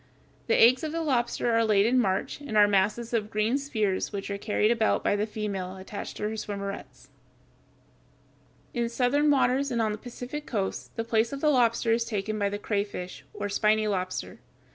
The 0.47 0.59
eggs 0.59 0.83
of 0.83 0.91
the 0.91 1.03
lobster 1.03 1.51
are 1.51 1.63
laid 1.63 1.85
in 1.85 1.99
March, 1.99 2.39
and 2.41 2.57
are 2.57 2.67
masses 2.67 3.13
of 3.13 3.29
green 3.29 3.59
spheres 3.59 4.11
which 4.11 4.31
are 4.31 4.37
carried 4.39 4.71
about 4.71 5.03
by 5.03 5.15
the 5.15 5.27
female 5.27 5.75
attached 5.77 6.17
to 6.17 6.23
her 6.23 6.35
swimmerets. 6.35 7.09
[Illustration: 8.73 8.81
FIG. 8.81 8.81
144. 8.81 8.81
Common 8.81 8.81
lobster.] 8.81 8.81
In 8.81 8.89
southern 8.89 9.29
waters 9.31 9.71
and 9.71 9.79
on 9.79 9.91
the 9.91 9.97
Pacific 9.99 10.45
coast, 10.47 10.95
the 10.95 11.03
place 11.03 11.31
of 11.31 11.41
the 11.41 11.51
lobster 11.51 11.91
is 11.93 12.05
taken 12.05 12.39
by 12.39 12.49
the 12.49 12.57
crayfish, 12.57 13.25
or 13.31 13.47
spiny 13.47 13.87
lobster 13.87 14.31
(Fig. 14.37 14.39